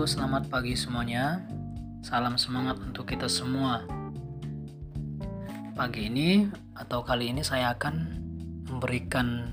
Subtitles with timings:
[0.00, 1.44] Selamat pagi semuanya.
[2.00, 3.84] Salam semangat untuk kita semua.
[5.76, 8.08] Pagi ini atau kali ini saya akan
[8.64, 9.52] memberikan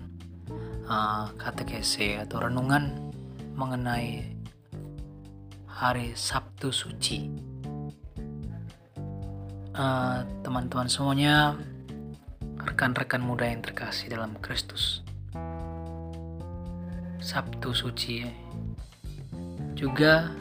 [0.88, 3.12] uh, katekese atau renungan
[3.60, 4.24] mengenai
[5.68, 7.28] hari Sabtu Suci.
[9.76, 11.60] Uh, teman-teman semuanya,
[12.64, 15.04] rekan-rekan muda yang terkasih dalam Kristus.
[17.20, 18.47] Sabtu Suci
[19.78, 20.34] juga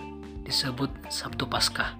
[0.48, 1.92] disebut Sabtu Paskah.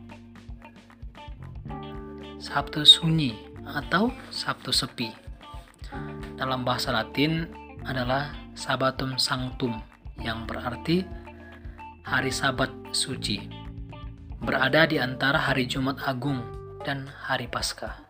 [2.40, 3.36] Sabtu Sunyi
[3.68, 5.12] atau Sabtu Sepi.
[6.40, 7.44] Dalam bahasa Latin
[7.84, 9.76] adalah Sabatum Sanctum
[10.16, 11.04] yang berarti
[12.08, 13.44] hari Sabat suci.
[14.40, 16.40] Berada di antara hari Jumat Agung
[16.88, 18.00] dan hari Paskah.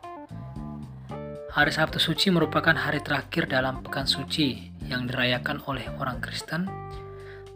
[1.57, 6.69] Hari Sabtu Suci merupakan hari terakhir dalam pekan suci yang dirayakan oleh orang Kristen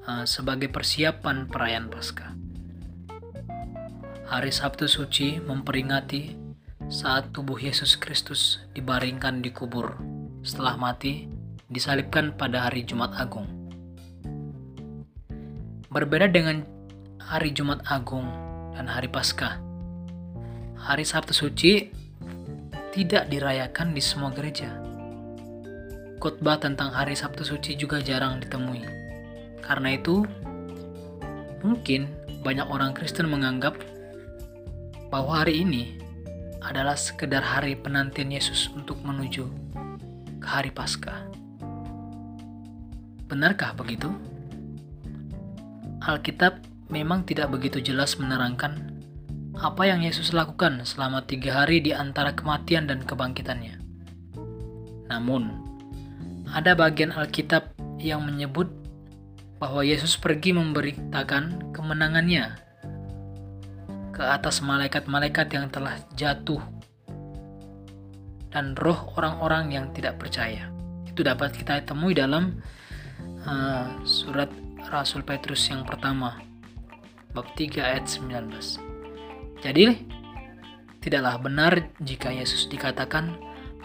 [0.00, 2.32] Eh, sebagai persiapan perayaan Paskah.
[4.32, 6.40] Hari Sabtu Suci memperingati
[6.88, 10.00] saat tubuh Yesus Kristus dibaringkan di kubur
[10.40, 11.28] setelah mati
[11.68, 13.44] disalibkan pada hari Jumat Agung.
[15.92, 16.64] Berbeda dengan
[17.20, 18.24] hari Jumat Agung
[18.72, 19.60] dan hari Paskah,
[20.80, 21.92] hari Sabtu Suci
[22.96, 24.80] tidak dirayakan di semua gereja.
[26.16, 28.99] Khotbah tentang hari Sabtu Suci juga jarang ditemui
[29.60, 30.26] karena itu,
[31.60, 32.08] mungkin
[32.40, 33.76] banyak orang Kristen menganggap
[35.12, 36.00] bahwa hari ini
[36.64, 39.48] adalah sekedar hari penantian Yesus untuk menuju
[40.40, 41.28] ke hari Paskah.
[43.28, 44.10] Benarkah begitu?
[46.00, 48.90] Alkitab memang tidak begitu jelas menerangkan
[49.60, 53.76] apa yang Yesus lakukan selama tiga hari di antara kematian dan kebangkitannya.
[55.12, 55.52] Namun,
[56.48, 58.79] ada bagian Alkitab yang menyebut
[59.60, 62.56] bahwa Yesus pergi memberitakan kemenangannya
[64.16, 66.64] ke atas malaikat-malaikat yang telah jatuh
[68.48, 70.72] dan roh orang-orang yang tidak percaya.
[71.04, 72.58] Itu dapat kita temui dalam
[73.44, 74.48] uh, surat
[74.88, 76.40] Rasul Petrus yang pertama
[77.36, 79.60] bab 3 ayat 19.
[79.60, 79.84] Jadi
[81.04, 83.36] tidaklah benar jika Yesus dikatakan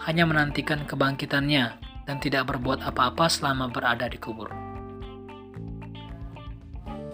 [0.08, 1.64] hanya menantikan kebangkitannya
[2.08, 4.65] dan tidak berbuat apa-apa selama berada di kubur.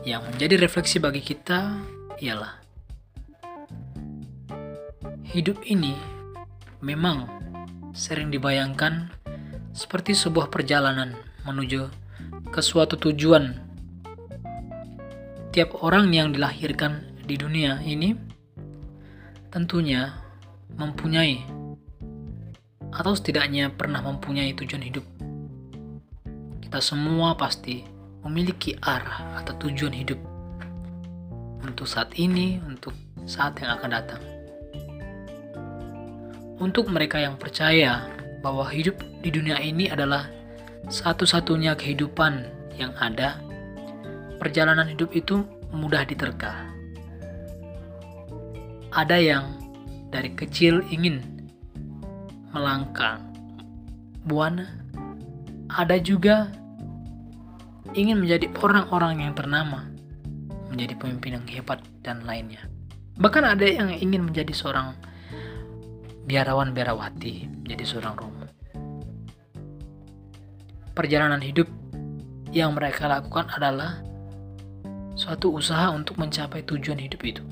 [0.03, 1.79] Yang menjadi refleksi bagi kita
[2.19, 2.59] ialah
[5.23, 5.95] hidup ini
[6.83, 7.31] memang
[7.95, 9.15] sering dibayangkan
[9.71, 11.15] seperti sebuah perjalanan
[11.47, 11.87] menuju
[12.51, 13.63] ke suatu tujuan.
[15.55, 18.19] Tiap orang yang dilahirkan di dunia ini
[19.55, 20.19] tentunya
[20.75, 21.47] mempunyai
[22.91, 25.07] atau setidaknya pernah mempunyai tujuan hidup.
[26.59, 30.19] Kita semua pasti memiliki arah atau tujuan hidup
[31.63, 32.95] untuk saat ini, untuk
[33.27, 34.23] saat yang akan datang.
[36.63, 38.07] Untuk mereka yang percaya
[38.43, 40.31] bahwa hidup di dunia ini adalah
[40.91, 42.47] satu-satunya kehidupan
[42.79, 43.39] yang ada,
[44.39, 46.55] perjalanan hidup itu mudah diterka.
[48.93, 49.45] Ada yang
[50.13, 51.23] dari kecil ingin
[52.53, 53.19] melangkah
[54.29, 54.69] buana,
[55.73, 56.53] ada juga
[57.93, 59.89] ingin menjadi orang-orang yang ternama,
[60.73, 62.65] menjadi pemimpin yang hebat dan lainnya.
[63.21, 64.97] Bahkan ada yang ingin menjadi seorang
[66.25, 68.47] biarawan biarawati, menjadi seorang romo.
[70.93, 71.69] Perjalanan hidup
[72.53, 74.05] yang mereka lakukan adalah
[75.17, 77.45] suatu usaha untuk mencapai tujuan hidup itu.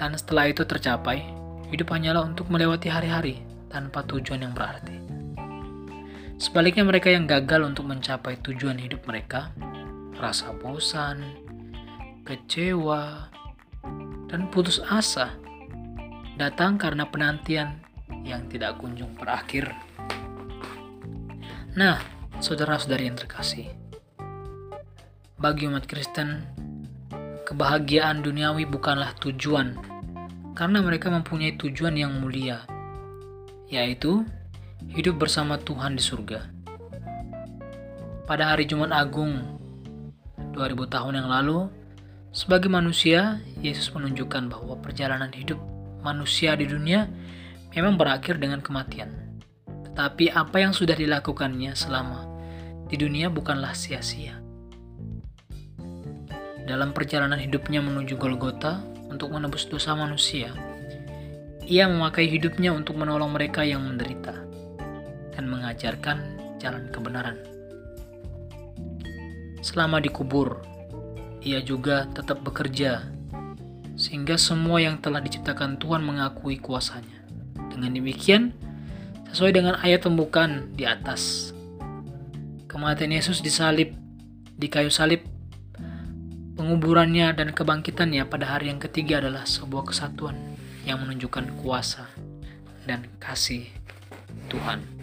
[0.00, 1.20] Dan setelah itu tercapai,
[1.68, 5.19] hidup hanyalah untuk melewati hari-hari tanpa tujuan yang berarti.
[6.40, 9.52] Sebaliknya mereka yang gagal untuk mencapai tujuan hidup mereka,
[10.16, 11.20] rasa bosan,
[12.24, 13.28] kecewa,
[14.24, 15.36] dan putus asa
[16.40, 17.84] datang karena penantian
[18.24, 19.68] yang tidak kunjung berakhir.
[21.76, 22.00] Nah,
[22.40, 23.68] saudara-saudari yang terkasih,
[25.36, 26.48] bagi umat Kristen,
[27.44, 29.76] kebahagiaan duniawi bukanlah tujuan,
[30.56, 32.64] karena mereka mempunyai tujuan yang mulia,
[33.68, 34.24] yaitu
[34.88, 36.48] hidup bersama Tuhan di surga.
[38.24, 39.60] Pada hari Jumat Agung
[40.56, 41.68] 2000 tahun yang lalu,
[42.32, 45.60] sebagai manusia, Yesus menunjukkan bahwa perjalanan hidup
[46.00, 47.10] manusia di dunia
[47.76, 49.12] memang berakhir dengan kematian.
[49.90, 52.24] Tetapi apa yang sudah dilakukannya selama
[52.88, 54.40] di dunia bukanlah sia-sia.
[56.64, 58.80] Dalam perjalanan hidupnya menuju Golgota
[59.10, 60.54] untuk menebus dosa manusia,
[61.66, 64.49] ia memakai hidupnya untuk menolong mereka yang menderita
[65.40, 67.40] dan mengajarkan jalan kebenaran.
[69.64, 70.60] Selama dikubur,
[71.40, 73.08] ia juga tetap bekerja,
[73.96, 77.24] sehingga semua yang telah diciptakan Tuhan mengakui kuasanya.
[77.72, 78.52] Dengan demikian,
[79.32, 81.56] sesuai dengan ayat pembukaan di atas,
[82.68, 83.96] kematian Yesus disalib
[84.60, 85.24] di kayu salib,
[86.60, 90.36] penguburannya dan kebangkitannya pada hari yang ketiga adalah sebuah kesatuan
[90.84, 92.04] yang menunjukkan kuasa
[92.84, 93.64] dan kasih
[94.52, 94.99] Tuhan.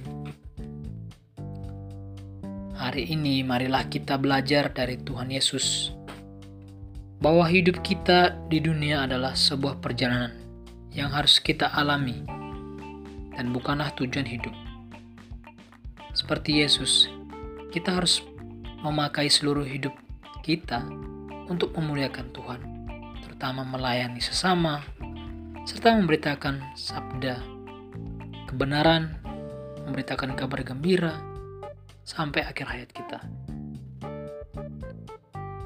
[2.87, 5.91] Hari ini marilah kita belajar dari Tuhan Yesus
[7.19, 10.31] bahwa hidup kita di dunia adalah sebuah perjalanan
[10.95, 12.23] yang harus kita alami
[13.35, 14.55] dan bukanlah tujuan hidup.
[16.15, 17.11] Seperti Yesus,
[17.75, 18.23] kita harus
[18.79, 19.91] memakai seluruh hidup
[20.39, 20.79] kita
[21.51, 22.61] untuk memuliakan Tuhan,
[23.19, 24.79] terutama melayani sesama,
[25.67, 27.35] serta memberitakan sabda
[28.47, 29.11] kebenaran,
[29.83, 31.26] memberitakan kabar gembira,
[32.07, 33.19] sampai akhir hayat kita.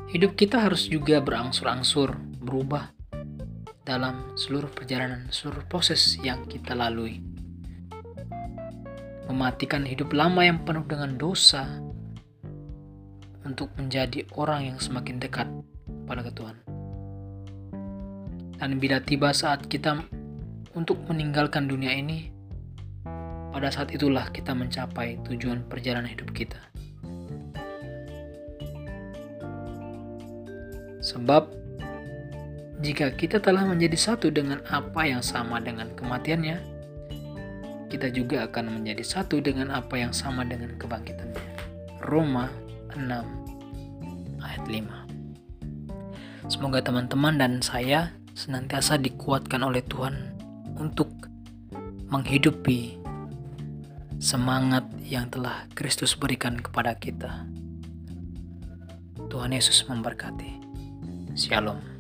[0.10, 2.90] Hidup kita harus juga berangsur-angsur berubah
[3.86, 7.22] dalam seluruh perjalanan, seluruh proses yang kita lalui.
[9.30, 11.64] Mematikan hidup lama yang penuh dengan dosa
[13.48, 15.48] untuk menjadi orang yang semakin dekat
[16.10, 16.58] pada Tuhan.
[18.60, 20.04] Dan bila tiba saat kita
[20.76, 22.41] untuk meninggalkan dunia ini,
[23.52, 26.60] pada saat itulah kita mencapai tujuan perjalanan hidup kita.
[31.04, 31.52] Sebab,
[32.80, 36.58] jika kita telah menjadi satu dengan apa yang sama dengan kematiannya,
[37.92, 41.44] kita juga akan menjadi satu dengan apa yang sama dengan kebangkitannya.
[42.08, 42.48] Roma
[42.96, 43.12] 6
[44.40, 50.36] ayat 5 Semoga teman-teman dan saya senantiasa dikuatkan oleh Tuhan
[50.80, 51.12] untuk
[52.08, 53.01] menghidupi
[54.22, 57.50] semangat yang telah Kristus berikan kepada kita.
[59.34, 60.62] Tuhan Yesus memberkati.
[61.34, 61.91] Shalom.